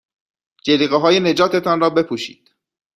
[0.63, 2.49] جلیقههای نجات تان را بپوشید.